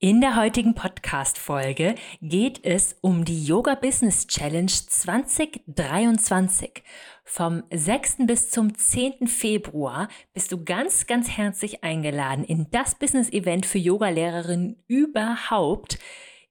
[0.00, 6.84] In der heutigen Podcast-Folge geht es um die Yoga Business Challenge 2023.
[7.24, 8.18] Vom 6.
[8.18, 9.26] bis zum 10.
[9.26, 15.98] Februar bist du ganz, ganz herzlich eingeladen in das Business-Event für Yogalehrerinnen überhaupt.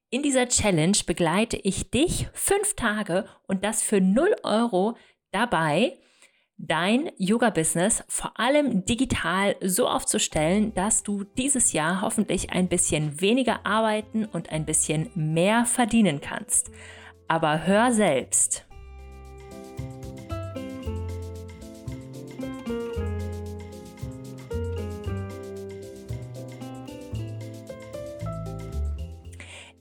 [0.09, 4.98] In dieser Challenge begleite ich dich fünf Tage und das für 0 Euro
[5.32, 5.98] dabei
[6.58, 13.66] dein Yoga-Business vor allem digital so aufzustellen, dass du dieses Jahr hoffentlich ein bisschen weniger
[13.66, 16.72] arbeiten und ein bisschen mehr verdienen kannst.
[17.28, 18.66] Aber hör selbst.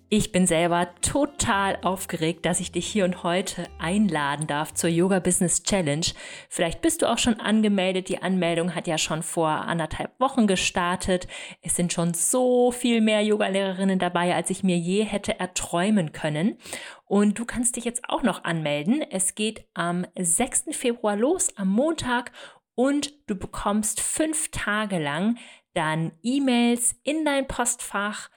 [0.08, 5.18] Ich bin selber total aufgeregt, dass ich dich hier und heute einladen darf zur Yoga
[5.18, 6.06] Business Challenge.
[6.48, 8.08] Vielleicht bist du auch schon angemeldet.
[8.08, 11.26] Die Anmeldung hat ja schon vor anderthalb Wochen gestartet.
[11.60, 16.56] Es sind schon so viel mehr Yogalehrerinnen dabei, als ich mir je hätte erträumen können.
[17.04, 19.02] Und du kannst dich jetzt auch noch anmelden.
[19.10, 20.66] Es geht am 6.
[20.70, 22.30] Februar los, am Montag.
[22.76, 25.36] Und du bekommst fünf Tage lang
[25.74, 28.30] dann E-Mails in dein Postfach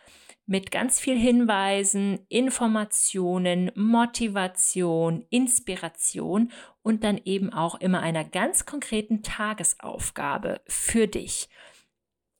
[0.49, 9.21] mit ganz viel Hinweisen, Informationen, Motivation, Inspiration und dann eben auch immer einer ganz konkreten
[9.21, 11.49] Tagesaufgabe für dich.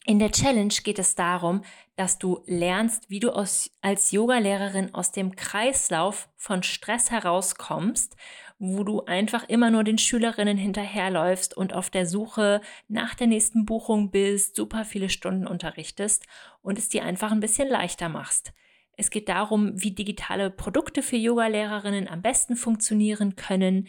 [0.06, 1.62] In der Challenge geht es darum,
[1.98, 8.16] dass du lernst, wie du aus, als Yogalehrerin aus dem Kreislauf von Stress herauskommst
[8.60, 13.66] wo du einfach immer nur den Schülerinnen hinterherläufst und auf der Suche nach der nächsten
[13.66, 16.26] Buchung bist, super viele Stunden unterrichtest
[16.62, 18.54] und es dir einfach ein bisschen leichter machst.
[18.98, 23.88] Es geht darum, wie digitale Produkte für Yogalehrerinnen am besten funktionieren können.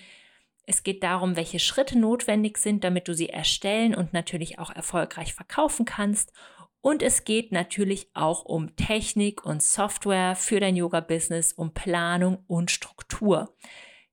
[0.66, 5.34] Es geht darum, welche Schritte notwendig sind, damit du sie erstellen und natürlich auch erfolgreich
[5.34, 6.32] verkaufen kannst.
[6.80, 12.70] Und es geht natürlich auch um Technik und Software für dein Yoga-Business, um Planung und
[12.70, 13.52] Struktur.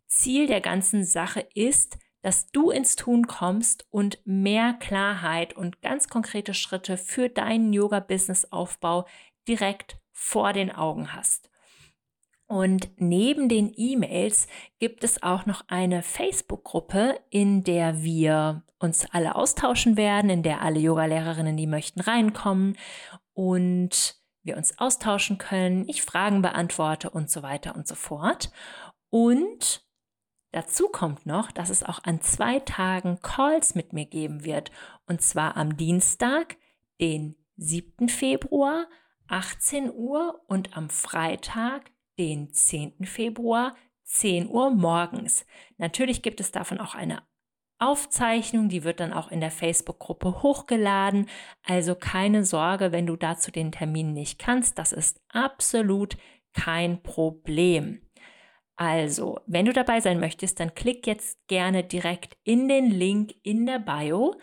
[0.08, 6.10] Ziel der ganzen Sache ist, dass du ins Tun kommst und mehr Klarheit und ganz
[6.10, 9.06] konkrete Schritte für deinen Yoga-Business-Aufbau
[9.48, 11.50] direkt vor den Augen hast.
[12.48, 14.48] Und neben den E-Mails
[14.80, 20.62] gibt es auch noch eine Facebook-Gruppe, in der wir uns alle austauschen werden, in der
[20.62, 22.78] alle Yoga-Lehrerinnen, die möchten, reinkommen
[23.34, 28.50] und wir uns austauschen können, ich Fragen beantworte und so weiter und so fort.
[29.10, 29.87] Und
[30.58, 34.72] Dazu kommt noch, dass es auch an zwei Tagen Calls mit mir geben wird.
[35.06, 36.58] Und zwar am Dienstag,
[37.00, 38.10] den 7.
[38.10, 38.88] Februar,
[39.28, 43.06] 18 Uhr und am Freitag, den 10.
[43.06, 43.76] Februar,
[44.06, 45.46] 10 Uhr morgens.
[45.78, 47.22] Natürlich gibt es davon auch eine
[47.78, 51.30] Aufzeichnung, die wird dann auch in der Facebook-Gruppe hochgeladen.
[51.68, 56.18] Also keine Sorge, wenn du dazu den Termin nicht kannst, das ist absolut
[56.54, 58.07] kein Problem.
[58.78, 63.66] Also, wenn du dabei sein möchtest, dann klick jetzt gerne direkt in den Link in
[63.66, 64.36] der Bio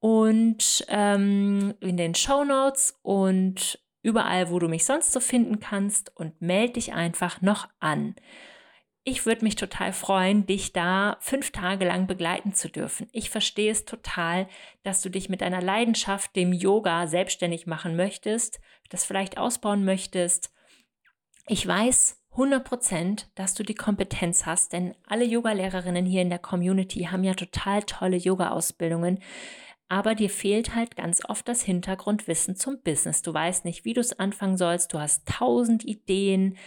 [0.00, 6.14] und ähm, in den Show Notes und überall, wo du mich sonst so finden kannst
[6.16, 8.16] und melde dich einfach noch an.
[9.04, 13.08] Ich würde mich total freuen, dich da fünf Tage lang begleiten zu dürfen.
[13.12, 14.48] Ich verstehe es total,
[14.82, 18.58] dass du dich mit deiner Leidenschaft, dem Yoga, selbstständig machen möchtest,
[18.90, 20.52] das vielleicht ausbauen möchtest.
[21.46, 26.38] Ich weiß, 100 Prozent, dass du die Kompetenz hast, denn alle Yoga-Lehrerinnen hier in der
[26.38, 29.20] Community haben ja total tolle Yoga-Ausbildungen.
[29.88, 33.22] Aber dir fehlt halt ganz oft das Hintergrundwissen zum Business.
[33.22, 34.92] Du weißt nicht, wie du es anfangen sollst.
[34.92, 36.58] Du hast tausend Ideen,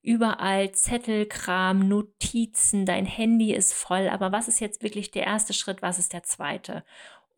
[0.00, 4.08] überall Zettelkram, Notizen, dein Handy ist voll.
[4.08, 5.82] Aber was ist jetzt wirklich der erste Schritt?
[5.82, 6.84] Was ist der zweite?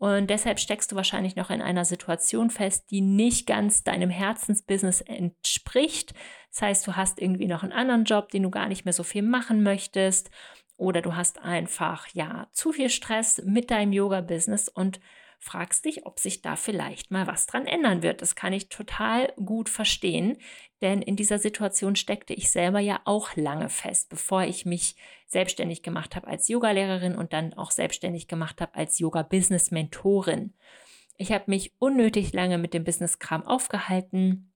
[0.00, 5.02] Und deshalb steckst du wahrscheinlich noch in einer Situation fest, die nicht ganz deinem Herzensbusiness
[5.02, 6.14] entspricht.
[6.50, 9.02] Das heißt, du hast irgendwie noch einen anderen Job, den du gar nicht mehr so
[9.02, 10.30] viel machen möchtest.
[10.78, 15.00] Oder du hast einfach, ja, zu viel Stress mit deinem Yoga-Business und
[15.40, 18.20] fragst dich, ob sich da vielleicht mal was dran ändern wird.
[18.20, 20.36] Das kann ich total gut verstehen,
[20.82, 25.82] denn in dieser Situation steckte ich selber ja auch lange fest, bevor ich mich selbstständig
[25.82, 30.52] gemacht habe als Yogalehrerin und dann auch selbstständig gemacht habe als Yoga-Business-Mentorin.
[31.16, 34.52] Ich habe mich unnötig lange mit dem Business-Kram aufgehalten.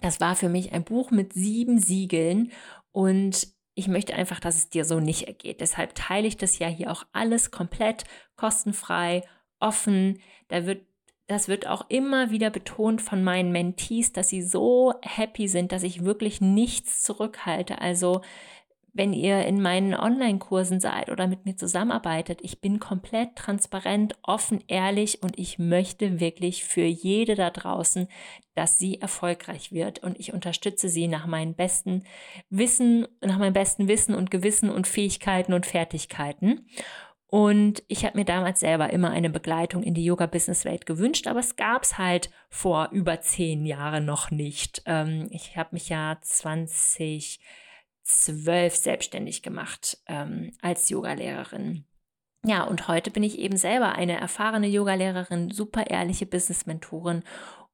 [0.00, 2.52] Das war für mich ein Buch mit sieben Siegeln
[2.90, 5.60] und ich möchte einfach, dass es dir so nicht ergeht.
[5.60, 8.04] Deshalb teile ich das ja hier auch alles komplett
[8.36, 9.22] kostenfrei
[9.62, 10.18] offen.
[10.48, 10.82] Da wird
[11.28, 15.82] das wird auch immer wieder betont von meinen Mentees, dass sie so happy sind, dass
[15.82, 17.80] ich wirklich nichts zurückhalte.
[17.80, 18.20] Also
[18.94, 22.40] wenn ihr in meinen Online-Kursen seid oder mit mir zusammenarbeitet.
[22.42, 28.08] Ich bin komplett transparent, offen, ehrlich und ich möchte wirklich für jede da draußen,
[28.54, 32.04] dass sie erfolgreich wird und ich unterstütze sie nach meinem besten
[32.50, 36.66] Wissen, nach meinem besten Wissen und Gewissen und Fähigkeiten und Fertigkeiten.
[37.32, 41.56] Und ich habe mir damals selber immer eine Begleitung in die Yoga-Business-Welt gewünscht, aber es
[41.56, 44.82] gab es halt vor über zehn Jahren noch nicht.
[44.84, 47.40] Ähm, ich habe mich ja 20
[48.02, 51.86] zwölf selbstständig gemacht ähm, als Yogalehrerin.
[52.44, 57.22] Ja, und heute bin ich eben selber eine erfahrene Yogalehrerin, super ehrliche Business-Mentorin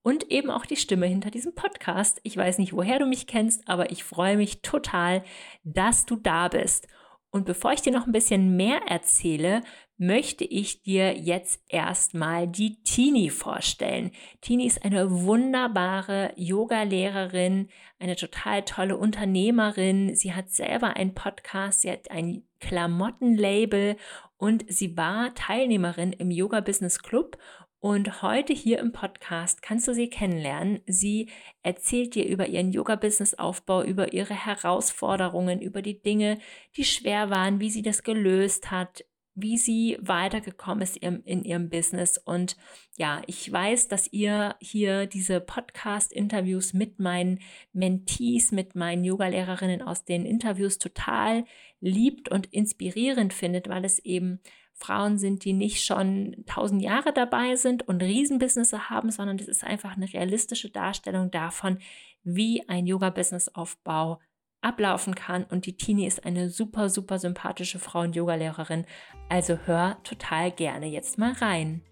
[0.03, 2.21] und eben auch die Stimme hinter diesem Podcast.
[2.23, 5.25] Ich weiß nicht, woher du mich kennst, aber ich freue mich total,
[5.65, 6.87] dass du da bist.
[7.31, 9.63] Und bevor ich dir noch ein bisschen mehr erzähle,
[9.99, 14.13] möchte ich dir jetzt erstmal die Tini vorstellen.
[14.41, 20.15] Tini ist eine wunderbare Yoga-Lehrerin, eine total tolle Unternehmerin.
[20.15, 23.97] Sie hat selber einen Podcast, sie hat ein Klamottenlabel
[24.37, 27.37] und sie war Teilnehmerin im Yoga Business Club
[27.81, 30.81] und heute hier im Podcast kannst du sie kennenlernen.
[30.87, 31.31] Sie
[31.63, 36.39] erzählt dir über ihren Yoga-Business-Aufbau, über ihre Herausforderungen, über die Dinge,
[36.77, 39.05] die schwer waren, wie sie das gelöst hat,
[39.37, 42.19] wie sie weitergekommen ist in ihrem Business.
[42.19, 42.57] Und
[42.97, 47.39] ja, ich weiß, dass ihr hier diese Podcast-Interviews mit meinen
[47.73, 51.45] Mentees, mit meinen Yoga-Lehrerinnen aus den Interviews total
[51.81, 54.41] liebt und inspirierend findet, weil es eben
[54.79, 59.65] Frauen sind, die nicht schon tausend Jahre dabei sind und Riesenbusinesse haben, sondern es ist
[59.65, 61.79] einfach eine realistische Darstellung davon,
[62.23, 64.21] wie ein Yoga-Business-Aufbau
[64.61, 65.45] ablaufen kann.
[65.45, 68.87] Und die Tini ist eine super, super sympathische Frau und Yogalehrerin.
[69.29, 71.83] Also hör total gerne jetzt mal rein.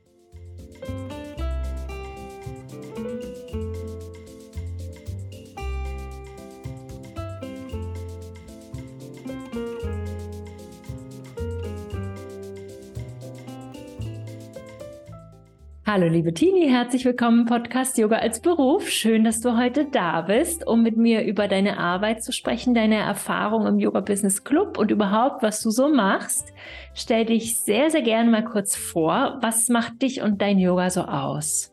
[15.88, 18.90] Hallo liebe Tini, herzlich willkommen im Podcast Yoga als Beruf.
[18.90, 22.96] Schön, dass du heute da bist, um mit mir über deine Arbeit zu sprechen, deine
[22.96, 26.52] Erfahrung im Yoga Business Club und überhaupt, was du so machst.
[26.92, 29.38] Stell dich sehr, sehr gerne mal kurz vor.
[29.42, 31.72] Was macht dich und dein Yoga so aus?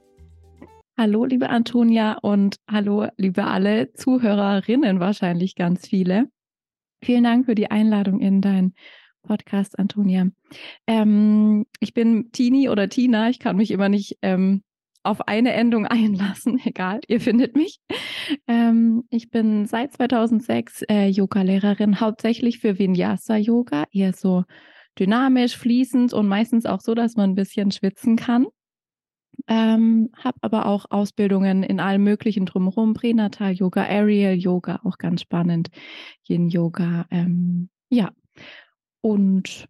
[0.95, 6.25] Hallo, liebe Antonia und hallo, liebe alle Zuhörerinnen, wahrscheinlich ganz viele.
[7.03, 8.73] Vielen Dank für die Einladung in dein
[9.23, 10.27] Podcast, Antonia.
[10.85, 13.29] Ähm, ich bin Tini oder Tina.
[13.29, 14.63] Ich kann mich immer nicht ähm,
[15.01, 16.61] auf eine Endung einlassen.
[16.63, 17.79] Egal, ihr findet mich.
[18.47, 24.43] Ähm, ich bin seit 2006 äh, Yoga-Lehrerin, hauptsächlich für Vinyasa-Yoga, eher so
[24.99, 28.47] dynamisch, fließend und meistens auch so, dass man ein bisschen schwitzen kann.
[29.47, 35.69] Ähm, habe aber auch Ausbildungen in allem Möglichen drumherum, Pränatal-Yoga, Aerial-Yoga, auch ganz spannend,
[36.27, 37.07] Yin-Yoga.
[37.09, 38.11] Ähm, ja,
[39.03, 39.67] und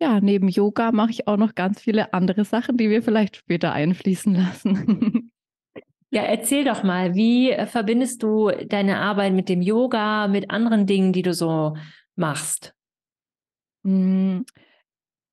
[0.00, 3.72] ja, neben Yoga mache ich auch noch ganz viele andere Sachen, die wir vielleicht später
[3.72, 5.30] einfließen lassen.
[6.10, 10.86] Ja, erzähl doch mal, wie äh, verbindest du deine Arbeit mit dem Yoga, mit anderen
[10.86, 11.76] Dingen, die du so
[12.16, 12.74] machst?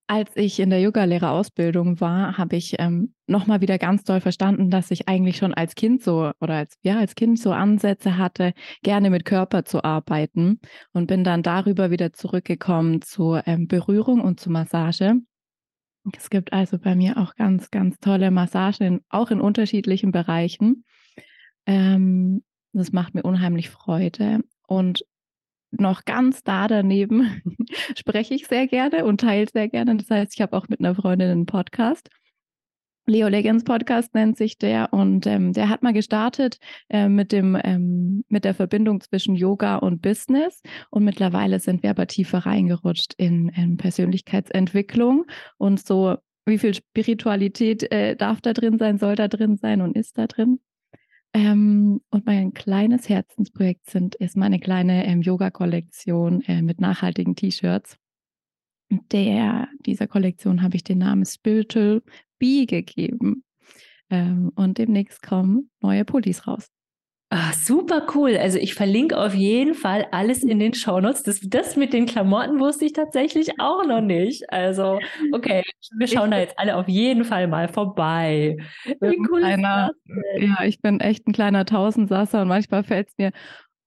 [0.07, 4.92] Als ich in der Yogalehrerausbildung war, habe ich ähm, nochmal wieder ganz doll verstanden, dass
[4.92, 8.54] ich eigentlich schon als Kind so oder als, ja, als Kind so Ansätze hatte,
[8.84, 10.60] gerne mit Körper zu arbeiten
[10.94, 15.16] und bin dann darüber wieder zurückgekommen zu ähm, Berührung und zu Massage.
[16.16, 20.86] Es gibt also bei mir auch ganz, ganz tolle Massagen, auch in unterschiedlichen Bereichen.
[21.66, 22.44] Ähm,
[22.74, 24.41] das macht mir unheimlich Freude.
[24.68, 25.03] Und
[25.79, 27.41] noch ganz da daneben
[27.98, 29.96] spreche ich sehr gerne und teile sehr gerne.
[29.98, 32.10] Das heißt, ich habe auch mit einer Freundin einen Podcast.
[33.08, 36.58] Leo Legends Podcast nennt sich der und ähm, der hat mal gestartet
[36.89, 41.91] äh, mit dem ähm, mit der Verbindung zwischen Yoga und Business und mittlerweile sind wir
[41.91, 45.25] aber tiefer reingerutscht in, in Persönlichkeitsentwicklung
[45.58, 46.15] und so
[46.48, 50.25] wie viel Spiritualität äh, darf da drin sein, soll da drin sein und ist da
[50.25, 50.60] drin.
[51.36, 57.98] Ähm, und mein kleines Herzensprojekt sind, ist meine kleine ähm, Yoga-Kollektion äh, mit nachhaltigen T-Shirts.
[59.12, 62.01] Der, dieser Kollektion habe ich den Namen Spiritual
[62.39, 63.44] Bee gegeben.
[64.10, 66.72] Ähm, und demnächst kommen neue Pullis raus.
[67.29, 68.38] Ah, super cool.
[68.38, 71.24] Also ich verlinke auf jeden Fall alles in den Shownotes.
[71.24, 74.48] Das, das mit den Klamotten wusste ich tatsächlich auch noch nicht.
[74.51, 75.00] Also,
[75.34, 75.63] okay,
[75.98, 78.58] wir schauen da jetzt alle auf jeden Fall mal vorbei.
[78.86, 79.89] Wie cool kleiner,
[80.38, 83.32] Ja, ich bin echt ein kleiner Tausendsasser und manchmal fällt es mir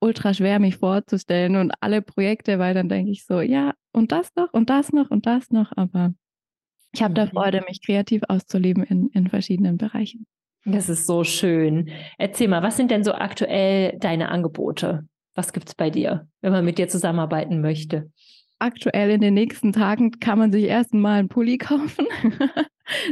[0.00, 4.34] ultra schwer, mich vorzustellen und alle Projekte, weil dann denke ich so, ja, und das
[4.34, 5.72] noch und das noch und das noch.
[5.76, 6.12] Aber
[6.92, 7.16] ich habe mhm.
[7.16, 10.26] da Freude, mich kreativ auszuleben in, in verschiedenen Bereichen.
[10.64, 11.90] Das ist so schön.
[12.18, 15.06] Erzähl mal, was sind denn so aktuell deine Angebote?
[15.34, 18.10] Was gibt es bei dir, wenn man mit dir zusammenarbeiten möchte?
[18.58, 22.06] Aktuell in den nächsten Tagen kann man sich erst mal einen Pulli kaufen.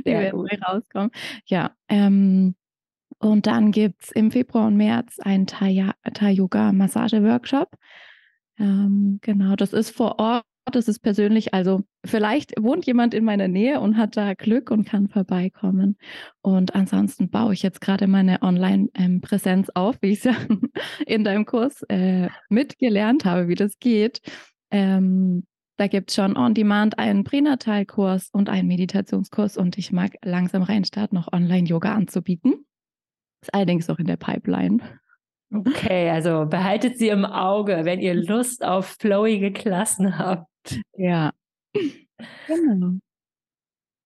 [0.05, 1.11] Die ja, werden rauskommen.
[1.47, 2.57] Ja, ähm,
[3.19, 7.71] und dann gibt es im Februar und März einen Thai-Yoga-Massage-Workshop.
[8.59, 13.49] Ähm, genau, das ist vor Ort das ist persönlich, also vielleicht wohnt jemand in meiner
[13.49, 15.97] Nähe und hat da Glück und kann vorbeikommen.
[16.43, 20.37] Und ansonsten baue ich jetzt gerade meine Online-Präsenz auf, wie ich es ja
[21.07, 24.21] in deinem Kurs äh, mitgelernt habe, wie das geht.
[24.71, 25.45] Ähm,
[25.77, 30.63] da gibt es schon on demand einen Pränatalkurs und einen Meditationskurs und ich mag langsam
[30.63, 32.67] reinstarten, noch Online-Yoga anzubieten.
[33.43, 34.79] Ist allerdings auch in der Pipeline.
[35.53, 40.49] Okay, also behaltet sie im Auge, wenn ihr Lust auf flowige Klassen habt.
[40.97, 41.33] Ja.
[42.47, 42.99] Genau.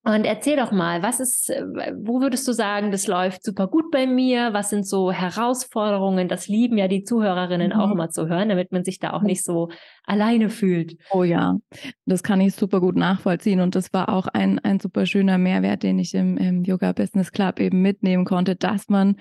[0.03, 4.07] Und erzähl doch mal, was ist, wo würdest du sagen, das läuft super gut bei
[4.07, 4.55] mir?
[4.55, 6.27] Was sind so Herausforderungen?
[6.27, 7.79] Das lieben ja die Zuhörerinnen mhm.
[7.79, 9.69] auch immer zu hören, damit man sich da auch nicht so
[10.05, 10.97] alleine fühlt.
[11.11, 11.59] Oh ja,
[12.07, 13.61] das kann ich super gut nachvollziehen.
[13.61, 17.31] Und das war auch ein, ein super schöner Mehrwert, den ich im, im Yoga Business
[17.31, 19.17] Club eben mitnehmen konnte, dass man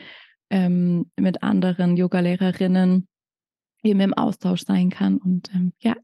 [0.49, 3.07] ähm, mit anderen Yoga-Lehrerinnen
[3.83, 5.17] eben im Austausch sein kann.
[5.17, 5.95] Und ähm, ja,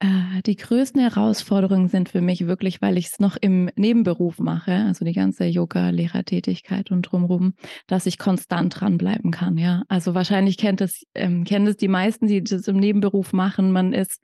[0.00, 4.72] äh, die größten Herausforderungen sind für mich wirklich, weil ich es noch im Nebenberuf mache,
[4.72, 7.54] also die ganze Yoga-Lehrertätigkeit und drumherum,
[7.86, 9.58] dass ich konstant dranbleiben kann.
[9.58, 13.72] Ja, also wahrscheinlich kennt es, ähm, kennen es die meisten, die das im Nebenberuf machen.
[13.72, 14.22] Man ist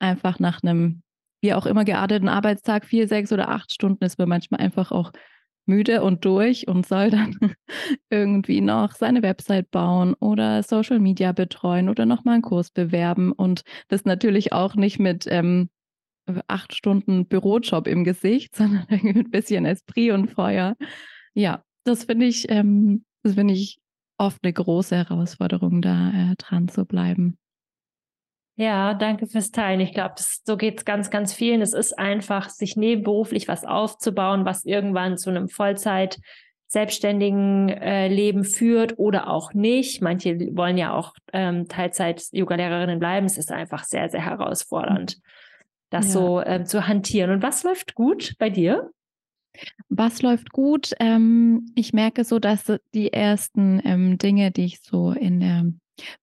[0.00, 1.02] einfach nach einem,
[1.40, 5.12] wie auch immer gearteten Arbeitstag, vier, sechs oder acht Stunden ist man manchmal einfach auch
[5.66, 7.36] müde und durch und soll dann
[8.10, 13.62] irgendwie noch seine Website bauen oder Social Media betreuen oder nochmal einen Kurs bewerben und
[13.88, 15.70] das natürlich auch nicht mit ähm,
[16.48, 20.76] acht Stunden Bürojob im Gesicht, sondern mit ein bisschen Esprit und Feuer.
[21.34, 23.78] Ja, das finde ich, ähm, das finde ich
[24.18, 27.36] oft eine große Herausforderung, da äh, dran zu bleiben.
[28.56, 29.80] Ja, danke fürs Teilen.
[29.80, 31.60] Ich glaube, so geht es ganz, ganz vielen.
[31.60, 36.20] Es ist einfach, sich nebenberuflich was aufzubauen, was irgendwann zu einem Vollzeit
[36.68, 40.02] selbstständigen äh, Leben führt oder auch nicht.
[40.02, 43.26] Manche wollen ja auch ähm, Teilzeit-Yoga-Lehrerinnen bleiben.
[43.26, 45.20] Es ist einfach sehr, sehr herausfordernd,
[45.90, 46.12] das ja.
[46.12, 47.30] so ähm, zu hantieren.
[47.30, 48.90] Und was läuft gut bei dir?
[49.88, 50.92] Was läuft gut?
[50.98, 55.64] Ähm, ich merke so, dass die ersten ähm, Dinge, die ich so in der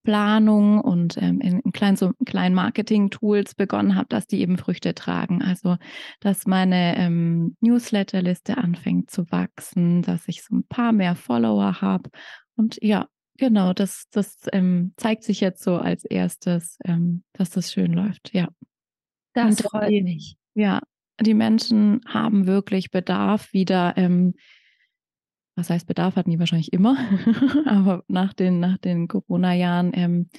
[0.04, 5.42] Planung und ähm, in kleinen, so kleinen Marketing-Tools begonnen habe, dass die eben Früchte tragen.
[5.42, 5.78] Also,
[6.20, 12.10] dass meine ähm, Newsletterliste anfängt zu wachsen, dass ich so ein paar mehr Follower habe.
[12.56, 17.72] Und ja, genau, das, das ähm, zeigt sich jetzt so als erstes, ähm, dass das
[17.72, 18.34] schön läuft.
[18.34, 18.50] Ja.
[19.34, 20.36] Das und freut die, mich.
[20.54, 20.82] Ja,
[21.20, 24.34] die Menschen haben wirklich Bedarf, wieder ähm,
[25.62, 26.98] was heißt Bedarf hatten die wahrscheinlich immer,
[27.68, 30.30] aber nach den, nach den Corona-Jahren, ähm,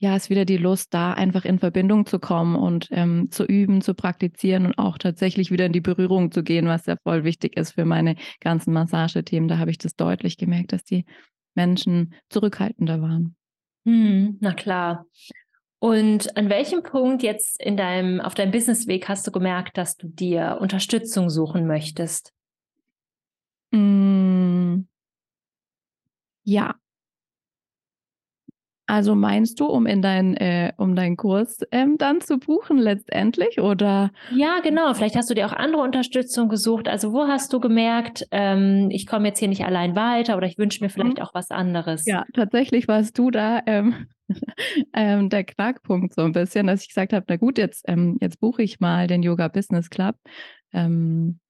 [0.00, 3.82] ja, ist wieder die Lust da, einfach in Verbindung zu kommen und ähm, zu üben,
[3.82, 7.56] zu praktizieren und auch tatsächlich wieder in die Berührung zu gehen, was ja voll wichtig
[7.56, 9.48] ist für meine ganzen Massagethemen.
[9.48, 11.04] Da habe ich das deutlich gemerkt, dass die
[11.54, 13.36] Menschen zurückhaltender waren.
[13.86, 15.06] Hm, na klar.
[15.80, 20.08] Und an welchem Punkt jetzt in deinem, auf deinem Businessweg hast du gemerkt, dass du
[20.08, 22.32] dir Unterstützung suchen möchtest?
[23.70, 24.86] Mm.
[26.44, 26.74] Ja.
[28.88, 33.60] Also meinst du, um in dein, äh, um deinen Kurs ähm, dann zu buchen letztendlich
[33.60, 34.10] oder?
[34.34, 34.94] Ja, genau.
[34.94, 36.88] Vielleicht hast du dir auch andere Unterstützung gesucht.
[36.88, 40.56] Also wo hast du gemerkt, ähm, ich komme jetzt hier nicht allein weiter oder ich
[40.56, 41.22] wünsche mir vielleicht mhm.
[41.22, 42.06] auch was anderes?
[42.06, 44.06] Ja, tatsächlich warst du da ähm,
[44.94, 48.40] ähm, der Knackpunkt so ein bisschen, dass ich gesagt habe, na gut, jetzt, ähm, jetzt
[48.40, 50.16] buche ich mal den Yoga Business Club,
[50.72, 51.40] ähm,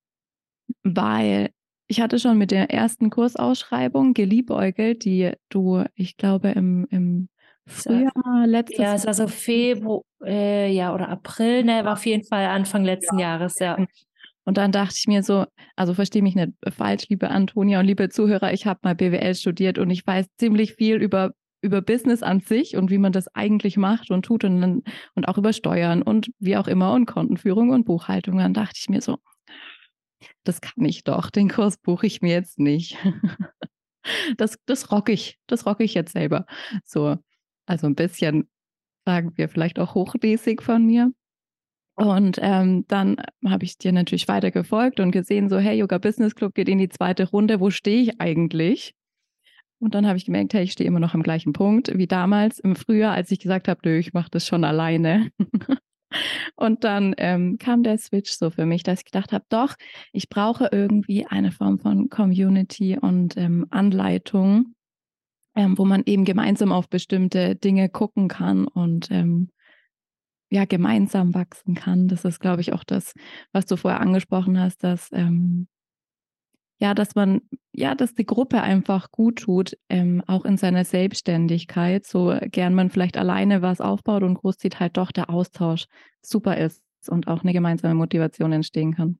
[0.82, 1.50] weil
[1.88, 7.28] ich hatte schon mit der ersten Kursausschreibung geliebäugelt, die du, ich glaube, im, im
[7.66, 12.24] Frühjahr letztes Ja, es war so Februar, äh, ja, oder April, ne, war auf jeden
[12.24, 13.30] Fall Anfang letzten ja.
[13.30, 13.78] Jahres, ja.
[14.44, 15.44] Und dann dachte ich mir so,
[15.76, 19.78] also verstehe mich nicht falsch, liebe Antonia und liebe Zuhörer, ich habe mal BWL studiert
[19.78, 23.76] und ich weiß ziemlich viel über über Business an sich und wie man das eigentlich
[23.76, 24.84] macht und tut und,
[25.16, 28.38] und auch über Steuern und wie auch immer und Kontenführung und Buchhaltung.
[28.38, 29.18] Dann dachte ich mir so,
[30.44, 32.96] das kann ich doch, den Kurs buche ich mir jetzt nicht.
[34.36, 36.46] das, das rock ich, das rock ich jetzt selber.
[36.84, 37.16] So,
[37.66, 38.48] also ein bisschen,
[39.04, 41.12] sagen wir, vielleicht auch hochnäsig von mir.
[41.94, 46.36] Und ähm, dann habe ich dir natürlich weiter gefolgt und gesehen, so, hey, Yoga Business
[46.36, 48.94] Club geht in die zweite Runde, wo stehe ich eigentlich?
[49.80, 52.60] Und dann habe ich gemerkt, hey, ich stehe immer noch am gleichen Punkt wie damals
[52.60, 55.30] im Frühjahr, als ich gesagt habe, nö, ich mache das schon alleine.
[56.56, 59.74] Und dann ähm, kam der Switch so für mich, dass ich gedacht habe, doch,
[60.12, 64.74] ich brauche irgendwie eine Form von Community und ähm, Anleitung,
[65.54, 69.50] ähm, wo man eben gemeinsam auf bestimmte Dinge gucken kann und ähm,
[70.50, 72.08] ja, gemeinsam wachsen kann.
[72.08, 73.12] Das ist, glaube ich, auch das,
[73.52, 75.68] was du vorher angesprochen hast, dass ähm,
[76.78, 77.40] ja, dass man,
[77.72, 82.90] ja, dass die Gruppe einfach gut tut, ähm, auch in seiner Selbstständigkeit, so gern man
[82.90, 85.86] vielleicht alleine was aufbaut und groß zieht, halt doch der Austausch
[86.22, 89.18] super ist und auch eine gemeinsame Motivation entstehen kann.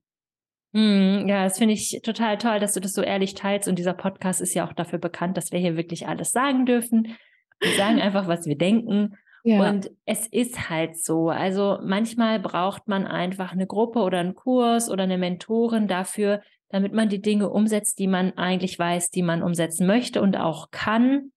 [0.71, 3.67] Mm, ja, das finde ich total toll, dass du das so ehrlich teilst.
[3.67, 7.15] Und dieser Podcast ist ja auch dafür bekannt, dass wir hier wirklich alles sagen dürfen.
[7.59, 9.15] Wir sagen einfach, was wir denken.
[9.43, 9.69] Ja.
[9.69, 11.29] Und es ist halt so.
[11.29, 16.93] Also manchmal braucht man einfach eine Gruppe oder einen Kurs oder eine Mentorin dafür, damit
[16.93, 21.31] man die Dinge umsetzt, die man eigentlich weiß, die man umsetzen möchte und auch kann.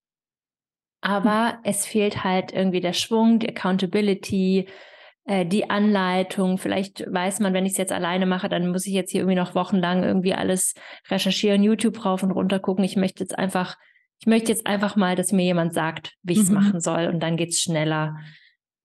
[1.00, 4.68] Aber es fehlt halt irgendwie der Schwung, die Accountability,
[5.24, 6.58] äh, die Anleitung.
[6.58, 9.38] Vielleicht weiß man, wenn ich es jetzt alleine mache, dann muss ich jetzt hier irgendwie
[9.38, 10.74] noch wochenlang irgendwie alles
[11.08, 12.84] recherchieren, YouTube rauf und runter gucken.
[12.84, 13.76] Ich möchte jetzt einfach,
[14.20, 16.54] ich möchte jetzt einfach mal, dass mir jemand sagt, wie ich es mhm.
[16.54, 18.18] machen soll und dann geht's schneller.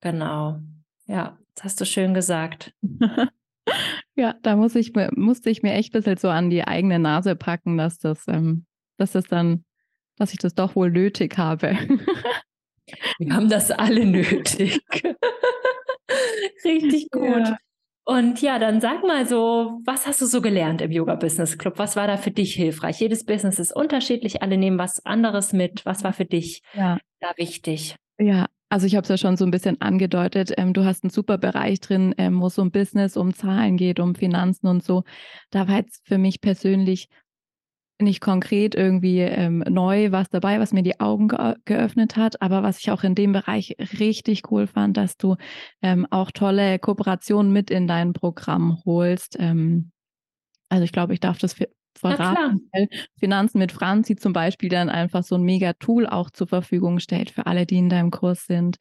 [0.02, 0.60] Genau.
[1.06, 2.74] Ja, das hast du schön gesagt.
[4.16, 7.36] Ja, da muss ich, musste ich mir echt ein bisschen so an die eigene Nase
[7.36, 8.66] packen, dass das, ähm,
[8.98, 9.64] dass das dann,
[10.18, 11.78] dass ich das doch wohl nötig habe.
[13.20, 14.80] Wir haben das alle nötig.
[16.64, 17.24] Richtig gut.
[17.24, 17.58] Ja.
[18.06, 21.74] Und ja, dann sag mal so, was hast du so gelernt im Yoga Business Club?
[21.78, 23.02] Was war da für dich hilfreich?
[23.02, 25.86] Jedes Business ist unterschiedlich, alle nehmen was anderes mit.
[25.86, 26.98] Was war für dich ja.
[27.20, 27.98] da wichtig?
[28.18, 30.52] Ja, also ich habe es ja schon so ein bisschen angedeutet.
[30.58, 34.00] Ähm, du hast einen super Bereich drin, ähm, wo es um Business, um Zahlen geht,
[34.00, 35.04] um Finanzen und so.
[35.52, 37.08] Da war jetzt für mich persönlich
[38.00, 42.42] nicht konkret irgendwie ähm, neu was dabei, was mir die Augen ge geöffnet hat.
[42.42, 45.36] Aber was ich auch in dem Bereich richtig cool fand, dass du
[45.82, 49.38] ähm, auch tolle Kooperationen mit in dein Programm holst.
[49.40, 49.92] Ähm,
[50.70, 51.56] also ich glaube, ich darf das
[52.00, 52.70] verraten.
[52.74, 52.86] Ja,
[53.20, 57.32] Finanzen mit Franzi zum Beispiel dann einfach so ein mega Tool auch zur Verfügung stellt
[57.32, 58.78] für alle, die in deinem Kurs sind.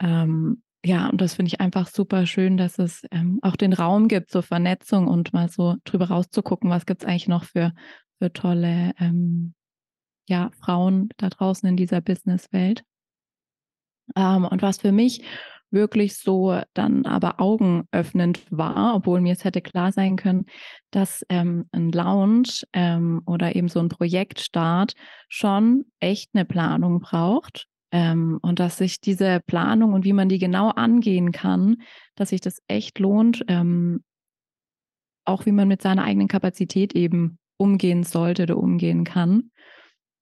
[0.00, 4.08] Ähm, ja, und das finde ich einfach super schön, dass es ähm, auch den Raum
[4.08, 7.72] gibt zur Vernetzung und mal so drüber rauszugucken, was gibt es eigentlich noch für,
[8.18, 9.54] für tolle ähm,
[10.28, 12.82] ja, Frauen da draußen in dieser Businesswelt.
[14.16, 15.22] Ähm, und was für mich
[15.72, 20.46] wirklich so dann aber augenöffnend war, obwohl mir es hätte klar sein können,
[20.90, 24.94] dass ähm, ein Launch ähm, oder eben so ein Projektstart
[25.28, 27.66] schon echt eine Planung braucht.
[27.90, 31.76] Ähm, und dass sich diese Planung und wie man die genau angehen kann,
[32.14, 34.02] dass sich das echt lohnt, ähm,
[35.24, 39.50] auch wie man mit seiner eigenen Kapazität eben umgehen sollte oder umgehen kann.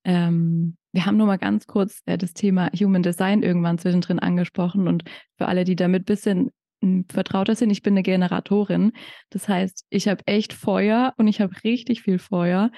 [0.03, 4.87] Ähm, wir haben nur mal ganz kurz äh, das Thema Human Design irgendwann zwischendrin angesprochen
[4.87, 5.03] und
[5.37, 8.91] für alle, die damit ein bisschen hm, vertrauter sind, ich bin eine Generatorin.
[9.29, 12.71] Das heißt, ich habe echt Feuer und ich habe richtig viel Feuer.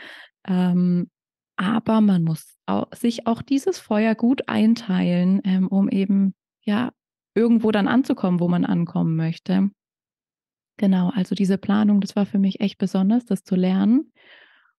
[0.48, 1.10] Ähm,
[1.56, 6.34] aber man muss auch, sich auch dieses Feuer gut einteilen, ähm, um eben
[6.64, 6.92] ja
[7.36, 9.70] irgendwo dann anzukommen, wo man ankommen möchte.
[10.78, 14.12] Genau, also diese Planung, das war für mich echt besonders, das zu lernen.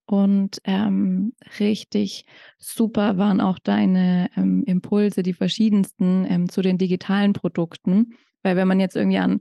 [0.06, 2.26] Und ähm, richtig
[2.58, 8.14] super waren auch deine ähm, Impulse, die verschiedensten ähm, zu den digitalen Produkten.
[8.42, 9.40] Weil wenn man jetzt irgendwie an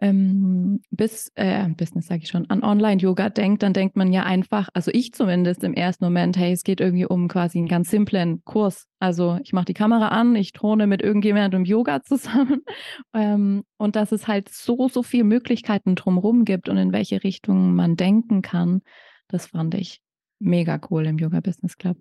[0.00, 4.68] ähm, bis, äh, Business sage ich schon, an Online-Yoga denkt, dann denkt man ja einfach,
[4.72, 8.42] also ich zumindest im ersten Moment, hey, es geht irgendwie um quasi einen ganz simplen
[8.44, 8.86] Kurs.
[9.00, 12.62] Also ich mache die Kamera an, ich throne mit irgendjemandem Yoga zusammen
[13.14, 17.74] ähm, und dass es halt so, so viele Möglichkeiten drumherum gibt und in welche Richtung
[17.74, 18.82] man denken kann.
[19.28, 20.00] Das fand ich
[20.40, 21.96] mega cool im Yoga Business Club.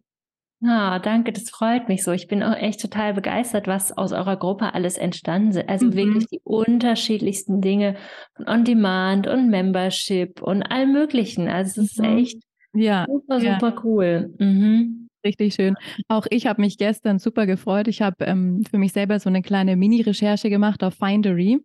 [0.64, 2.12] Ah, danke, das freut mich so.
[2.12, 5.70] Ich bin auch echt total begeistert, was aus eurer Gruppe alles entstanden ist.
[5.70, 5.94] Also mhm.
[5.94, 7.96] wirklich die unterschiedlichsten Dinge
[8.36, 11.48] von On-Demand und Membership und allem Möglichen.
[11.48, 12.18] Also es ist mhm.
[12.18, 13.60] echt ja, super, ja.
[13.60, 14.34] super cool.
[14.40, 15.10] Mhm.
[15.24, 15.76] Richtig schön.
[16.08, 17.88] Auch ich habe mich gestern super gefreut.
[17.88, 21.60] Ich habe ähm, für mich selber so eine kleine Mini-Recherche gemacht auf Findery,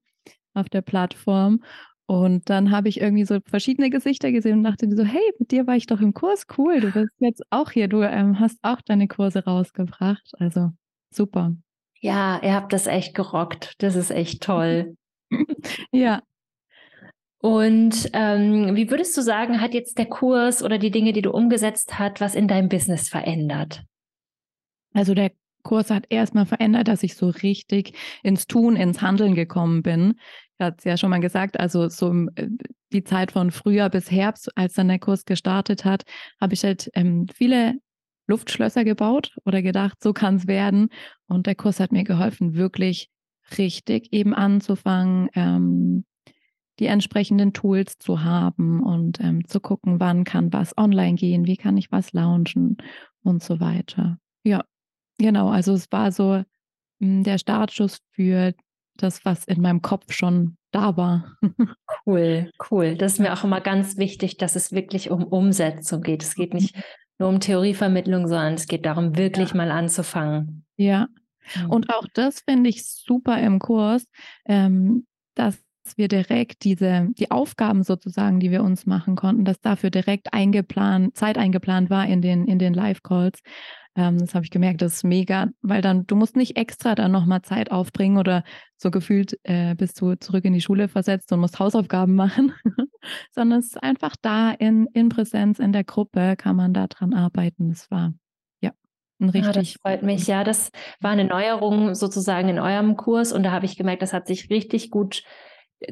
[0.52, 1.62] auf der Plattform.
[2.12, 5.66] Und dann habe ich irgendwie so verschiedene Gesichter gesehen und dachte so, hey, mit dir
[5.66, 8.82] war ich doch im Kurs, cool, du bist jetzt auch hier, du ähm, hast auch
[8.82, 10.30] deine Kurse rausgebracht.
[10.38, 10.72] Also
[11.10, 11.56] super.
[12.00, 13.76] Ja, ihr habt das echt gerockt.
[13.78, 14.94] Das ist echt toll.
[15.90, 16.20] ja.
[17.38, 21.30] Und ähm, wie würdest du sagen, hat jetzt der Kurs oder die Dinge, die du
[21.30, 23.84] umgesetzt hast, was in deinem Business verändert?
[24.92, 29.82] Also der Kurs hat erstmal verändert, dass ich so richtig ins Tun, ins Handeln gekommen
[29.82, 30.16] bin
[30.62, 32.48] hat es ja schon mal gesagt, also so äh,
[32.92, 36.02] die Zeit von Frühjahr bis Herbst, als dann der Kurs gestartet hat,
[36.40, 37.74] habe ich halt ähm, viele
[38.26, 40.88] Luftschlösser gebaut oder gedacht, so kann es werden.
[41.26, 43.08] Und der Kurs hat mir geholfen, wirklich
[43.58, 46.04] richtig eben anzufangen, ähm,
[46.78, 51.56] die entsprechenden Tools zu haben und ähm, zu gucken, wann kann was online gehen, wie
[51.56, 52.78] kann ich was launchen
[53.22, 54.18] und so weiter.
[54.42, 54.64] Ja,
[55.18, 56.42] genau, also es war so
[57.00, 58.54] hm, der Startschuss für
[58.96, 61.36] das, was in meinem Kopf schon da war.
[62.06, 62.96] cool, cool.
[62.96, 66.22] Das ist mir auch immer ganz wichtig, dass es wirklich um Umsetzung geht.
[66.22, 66.76] Es geht nicht
[67.18, 69.56] nur um Theorievermittlung, sondern es geht darum, wirklich ja.
[69.56, 70.64] mal anzufangen.
[70.76, 71.08] Ja.
[71.56, 71.70] Mhm.
[71.70, 74.04] Und auch das finde ich super im Kurs,
[74.46, 75.58] ähm, dass
[75.96, 81.16] wir direkt diese, die Aufgaben sozusagen, die wir uns machen konnten, dass dafür direkt eingeplant,
[81.16, 83.40] Zeit eingeplant war in den, in den Live-Calls.
[83.94, 87.12] Ähm, das habe ich gemerkt, das ist mega, weil dann, du musst nicht extra dann
[87.12, 88.42] nochmal Zeit aufbringen oder
[88.76, 92.54] so gefühlt äh, bist du zurück in die Schule versetzt und musst Hausaufgaben machen,
[93.32, 97.12] sondern es ist einfach da in, in Präsenz in der Gruppe, kann man da dran
[97.12, 97.68] arbeiten.
[97.68, 98.14] Das war
[98.62, 98.72] ja
[99.20, 99.54] ein richtig.
[99.54, 100.26] Ja, das freut mich.
[100.26, 104.14] Ja, das war eine Neuerung sozusagen in eurem Kurs und da habe ich gemerkt, das
[104.14, 105.22] hat sich richtig gut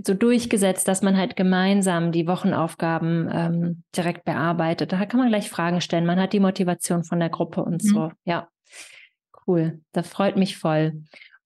[0.05, 4.93] so durchgesetzt, dass man halt gemeinsam die Wochenaufgaben ähm, direkt bearbeitet.
[4.93, 6.07] Da kann man gleich Fragen stellen.
[6.07, 7.89] Man hat die Motivation von der Gruppe und mhm.
[7.89, 8.13] so.
[8.25, 8.49] Ja,
[9.47, 9.81] cool.
[9.93, 10.93] Das freut mich voll.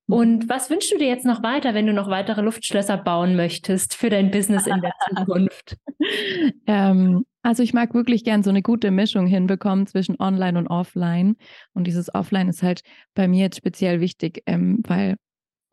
[0.06, 0.14] Mhm.
[0.14, 3.94] Und was wünschst du dir jetzt noch weiter, wenn du noch weitere Luftschlösser bauen möchtest
[3.94, 5.76] für dein Business in der Zukunft?
[6.66, 11.36] ähm, also ich mag wirklich gern so eine gute Mischung hinbekommen zwischen Online und Offline.
[11.72, 12.82] Und dieses Offline ist halt
[13.14, 15.16] bei mir jetzt speziell wichtig, ähm, weil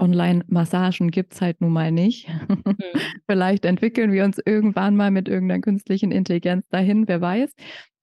[0.01, 2.27] Online-Massagen gibt es halt nun mal nicht.
[2.47, 2.75] Mhm.
[3.29, 7.53] Vielleicht entwickeln wir uns irgendwann mal mit irgendeiner künstlichen Intelligenz dahin, wer weiß.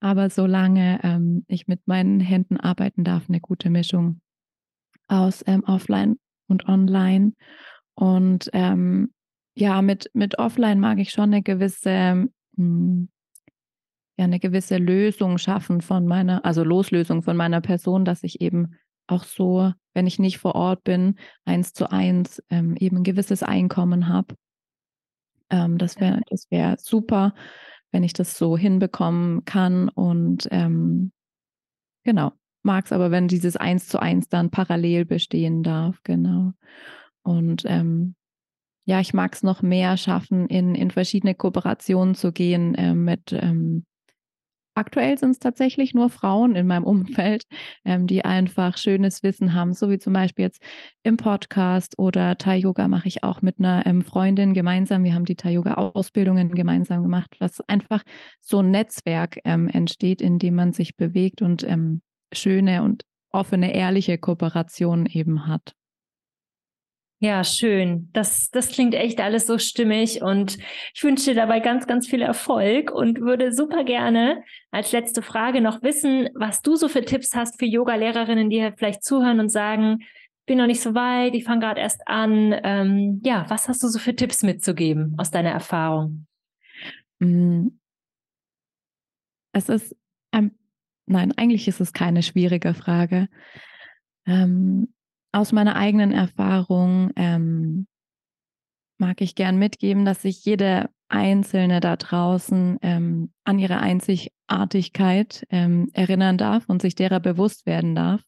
[0.00, 4.20] Aber solange ähm, ich mit meinen Händen arbeiten darf, eine gute Mischung
[5.08, 7.32] aus ähm, Offline und Online.
[7.94, 9.12] Und ähm,
[9.56, 13.08] ja, mit, mit Offline mag ich schon eine gewisse, mh, hm,
[14.16, 18.74] ja, eine gewisse Lösung schaffen von meiner, also Loslösung von meiner Person, dass ich eben
[19.06, 23.42] auch so, wenn ich nicht vor Ort bin, eins zu eins ähm, eben ein gewisses
[23.42, 24.36] Einkommen habe.
[25.50, 27.34] Ähm, das wäre das wär super,
[27.90, 29.88] wenn ich das so hinbekommen kann.
[29.88, 31.10] Und ähm,
[32.04, 32.30] genau,
[32.62, 36.52] mag es aber, wenn dieses eins zu eins dann parallel bestehen darf, genau.
[37.22, 38.14] Und ähm,
[38.84, 43.32] ja, ich mag es noch mehr schaffen, in, in verschiedene Kooperationen zu gehen äh, mit
[43.32, 43.84] ähm,
[44.78, 47.42] Aktuell sind es tatsächlich nur Frauen in meinem Umfeld,
[47.84, 50.62] ähm, die einfach schönes Wissen haben, so wie zum Beispiel jetzt
[51.02, 55.02] im Podcast oder Thai Yoga mache ich auch mit einer ähm, Freundin gemeinsam.
[55.02, 58.04] Wir haben die Thai Yoga Ausbildungen gemeinsam gemacht, was einfach
[58.40, 62.00] so ein Netzwerk ähm, entsteht, in dem man sich bewegt und ähm,
[62.32, 65.74] schöne und offene, ehrliche Kooperationen eben hat.
[67.20, 68.10] Ja, schön.
[68.12, 70.56] Das, das klingt echt alles so stimmig und
[70.94, 75.60] ich wünsche dir dabei ganz, ganz viel Erfolg und würde super gerne als letzte Frage
[75.60, 80.04] noch wissen, was du so für Tipps hast für Yoga-Lehrerinnen, die vielleicht zuhören und sagen,
[80.46, 82.54] bin noch nicht so weit, ich fange gerade erst an.
[82.62, 86.26] Ähm, ja, was hast du so für Tipps mitzugeben aus deiner Erfahrung?
[87.18, 87.68] Mm.
[89.52, 89.96] Es ist,
[90.32, 90.52] ähm,
[91.06, 93.28] nein, eigentlich ist es keine schwierige Frage.
[94.24, 94.94] Ähm,
[95.32, 97.86] aus meiner eigenen Erfahrung ähm,
[98.98, 105.88] mag ich gern mitgeben, dass sich jede Einzelne da draußen ähm, an ihre Einzigartigkeit ähm,
[105.92, 108.22] erinnern darf und sich derer bewusst werden darf.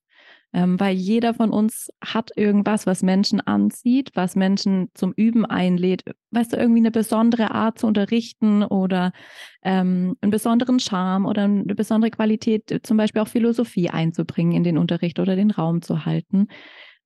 [0.52, 6.02] Ähm, weil jeder von uns hat irgendwas, was Menschen anzieht, was Menschen zum Üben einlädt.
[6.32, 9.12] Weißt du, irgendwie eine besondere Art zu unterrichten oder
[9.62, 14.76] ähm, einen besonderen Charme oder eine besondere Qualität, zum Beispiel auch Philosophie einzubringen in den
[14.76, 16.48] Unterricht oder den Raum zu halten.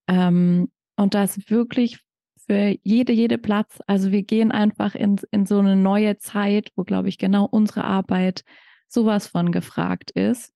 [0.08, 2.00] Ähm, und das wirklich
[2.46, 3.78] für jede, jede Platz.
[3.86, 7.84] Also wir gehen einfach in, in so eine neue Zeit, wo, glaube ich, genau unsere
[7.84, 8.44] Arbeit
[8.88, 10.52] sowas von gefragt ist.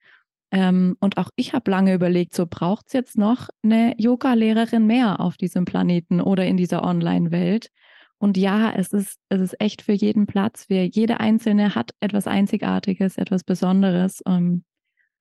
[0.51, 5.21] Ähm, und auch ich habe lange überlegt, so braucht es jetzt noch eine Yoga-Lehrerin mehr
[5.21, 7.71] auf diesem Planeten oder in dieser Online-Welt.
[8.19, 10.69] Und ja, es ist, es ist echt für jeden Platz.
[10.69, 14.23] Wir, jede Einzelne hat etwas Einzigartiges, etwas Besonderes.
[14.27, 14.65] Ähm,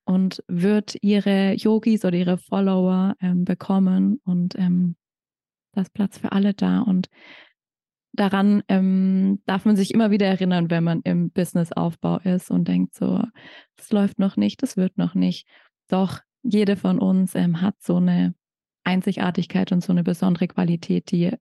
[0.08, 4.96] und wird ihre Yogis oder ihre Follower ähm, bekommen und ähm,
[5.74, 6.80] das Platz für alle da.
[6.80, 7.10] Und
[8.14, 12.96] daran ähm, darf man sich immer wieder erinnern, wenn man im Businessaufbau ist und denkt
[12.96, 13.22] so,
[13.76, 15.46] das läuft noch nicht, das wird noch nicht.
[15.90, 18.34] Doch jede von uns ähm, hat so eine
[18.86, 21.32] Einzigartigkeit und so eine besondere Qualität, die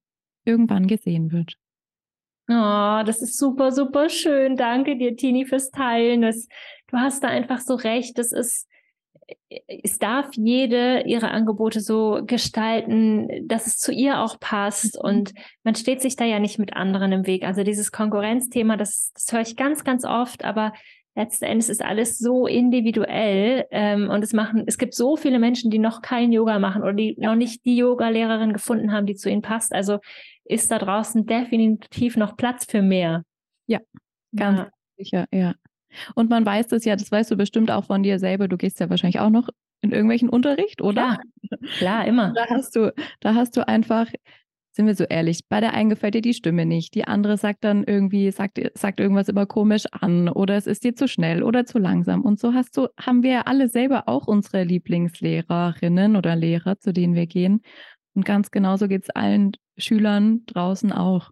[0.44, 1.54] irgendwann gesehen wird.
[2.48, 4.56] Oh, das ist super, super schön.
[4.56, 6.22] Danke dir, Tini, fürs Teilen.
[6.22, 6.46] Das,
[6.88, 8.18] du hast da einfach so recht.
[8.18, 8.68] Das ist,
[9.66, 14.96] es darf jede ihre Angebote so gestalten, dass es zu ihr auch passt.
[14.96, 15.08] Mhm.
[15.08, 17.44] Und man steht sich da ja nicht mit anderen im Weg.
[17.44, 20.72] Also dieses Konkurrenzthema, das, das höre ich ganz, ganz oft, aber
[21.16, 25.70] letzten Endes ist alles so individuell ähm, und es machen, es gibt so viele Menschen,
[25.70, 29.30] die noch kein Yoga machen oder die noch nicht die Yoga-Lehrerin gefunden haben, die zu
[29.30, 29.72] ihnen passt.
[29.72, 29.98] Also
[30.44, 33.24] ist da draußen definitiv noch Platz für mehr.
[33.66, 33.80] Ja,
[34.34, 34.68] ganz ja.
[34.98, 35.54] sicher, ja.
[36.14, 38.48] Und man weiß das ja, das weißt du bestimmt auch von dir selber.
[38.48, 39.48] Du gehst ja wahrscheinlich auch noch
[39.80, 41.18] in irgendwelchen Unterricht, oder?
[41.42, 42.32] Ja, Klar, immer.
[42.34, 44.10] Da hast du, da hast du einfach,
[44.72, 47.64] sind wir so ehrlich, bei der einen gefällt dir die Stimme nicht, die andere sagt
[47.64, 51.64] dann irgendwie, sagt, sagt irgendwas immer komisch an oder es ist dir zu schnell oder
[51.64, 52.22] zu langsam.
[52.22, 57.14] Und so hast du, haben wir alle selber auch unsere Lieblingslehrerinnen oder Lehrer, zu denen
[57.14, 57.62] wir gehen.
[58.14, 61.30] Und ganz genauso geht es allen Schülern draußen auch.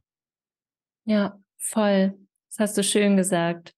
[1.07, 2.15] Ja, voll.
[2.51, 3.75] Das hast du schön gesagt.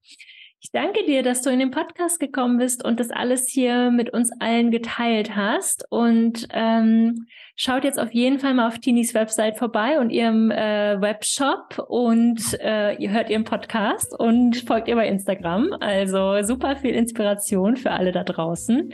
[0.66, 4.12] Ich danke dir, dass du in den Podcast gekommen bist und das alles hier mit
[4.12, 5.86] uns allen geteilt hast.
[5.90, 11.00] Und ähm, schaut jetzt auf jeden Fall mal auf Tinis Website vorbei und ihrem äh,
[11.00, 15.72] Webshop und äh, ihr hört ihren Podcast und folgt ihr bei Instagram.
[15.78, 18.92] Also super viel Inspiration für alle da draußen.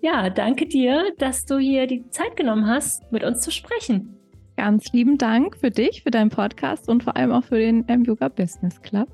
[0.00, 4.14] Ja, danke dir, dass du hier die Zeit genommen hast, mit uns zu sprechen.
[4.56, 8.04] Ganz lieben Dank für dich, für deinen Podcast und vor allem auch für den ähm,
[8.04, 9.08] Yoga Business Club.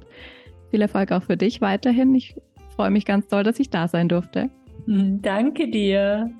[0.74, 2.12] Viel Erfolg auch für dich weiterhin.
[2.16, 2.34] Ich
[2.74, 4.50] freue mich ganz doll, dass ich da sein durfte.
[4.88, 6.32] Danke dir.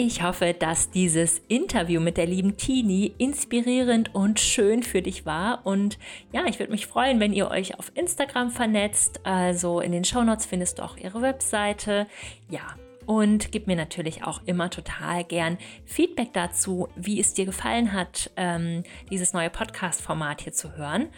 [0.00, 5.66] Ich hoffe, dass dieses Interview mit der lieben Tini inspirierend und schön für dich war.
[5.66, 5.98] Und
[6.30, 9.18] ja, ich würde mich freuen, wenn ihr euch auf Instagram vernetzt.
[9.26, 12.06] Also in den Shownotes findest du auch ihre Webseite.
[12.48, 17.92] Ja, und gib mir natürlich auch immer total gern Feedback dazu, wie es dir gefallen
[17.92, 21.08] hat, ähm, dieses neue Podcast-Format hier zu hören.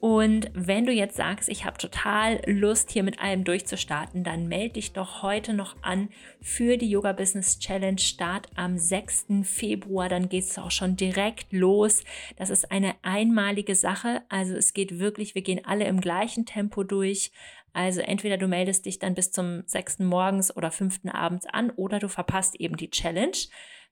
[0.00, 4.74] Und wenn du jetzt sagst, ich habe total Lust, hier mit allem durchzustarten, dann melde
[4.74, 6.08] dich doch heute noch an
[6.40, 7.98] für die Yoga Business Challenge.
[7.98, 9.26] Start am 6.
[9.42, 12.04] Februar, dann geht es auch schon direkt los.
[12.36, 14.22] Das ist eine einmalige Sache.
[14.28, 17.32] Also es geht wirklich, wir gehen alle im gleichen Tempo durch.
[17.72, 19.98] Also entweder du meldest dich dann bis zum 6.
[20.00, 21.00] morgens oder 5.
[21.12, 23.36] abends an oder du verpasst eben die Challenge.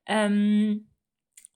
[0.06, 0.86] Ähm,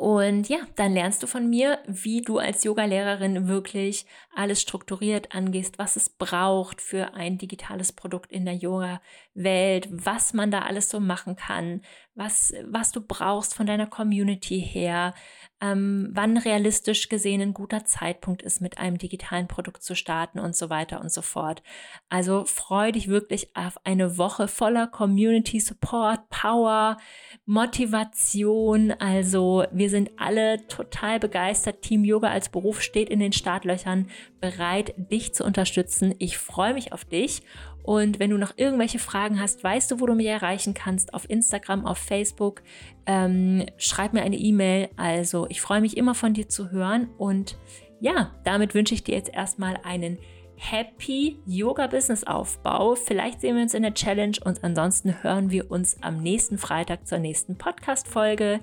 [0.00, 5.78] und ja, dann lernst du von mir, wie du als Yogalehrerin wirklich alles strukturiert angehst,
[5.78, 11.00] was es braucht für ein digitales Produkt in der Yoga-Welt, was man da alles so
[11.00, 11.82] machen kann,
[12.14, 15.12] was, was du brauchst von deiner Community her,
[15.60, 20.56] ähm, wann realistisch gesehen ein guter Zeitpunkt ist, mit einem digitalen Produkt zu starten und
[20.56, 21.62] so weiter und so fort.
[22.08, 26.96] Also freu dich wirklich auf eine Woche voller Community Support, Power,
[27.44, 28.92] Motivation.
[28.92, 31.82] Also wir sind alle total begeistert.
[31.82, 34.08] Team Yoga als Beruf steht in den Startlöchern
[34.40, 36.14] bereit, dich zu unterstützen.
[36.18, 37.42] Ich freue mich auf dich
[37.82, 41.28] und wenn du noch irgendwelche Fragen hast, weißt du, wo du mich erreichen kannst, auf
[41.28, 42.62] Instagram, auf Facebook.
[43.06, 44.90] Ähm, schreib mir eine E-Mail.
[44.96, 47.08] Also ich freue mich immer von dir zu hören.
[47.16, 47.58] Und
[48.00, 50.18] ja, damit wünsche ich dir jetzt erstmal einen
[50.56, 52.94] Happy Yoga Business Aufbau.
[52.94, 57.06] Vielleicht sehen wir uns in der Challenge und ansonsten hören wir uns am nächsten Freitag
[57.06, 58.60] zur nächsten Podcast-Folge.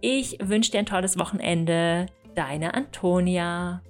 [0.00, 2.06] Ich wünsche dir ein tolles Wochenende.
[2.34, 3.82] Deine Antonia.